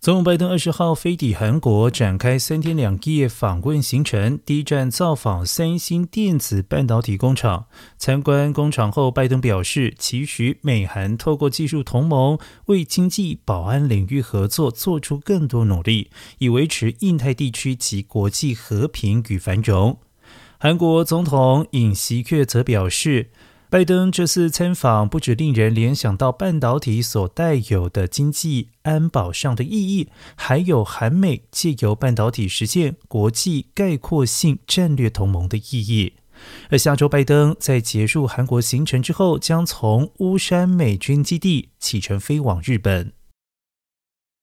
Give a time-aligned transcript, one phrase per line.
[0.00, 4.38] 总统拜登二十号飞抵韩国，展开三天两夜访问行程。
[4.46, 7.66] 第一站造访三星电子半导体工厂。
[7.98, 19.98] 参观工厂后，拜登表示，期许美韩透过技术同盟，为经济、保安领域合作做出更多努力，以维持印太地区及国际和平与繁荣。
[20.58, 23.28] 韩国总统尹锡悦则表示。
[23.70, 36.14] 拜登这次参访不止令人联想到半导体所带有的经济安保上的意义，还有韩美借由半导体实现国际概括性战略同盟的意义。
[36.68, 43.12] 而下周，拜登在结束韩国行程之后，将从乌山美军基地启程飞往日本。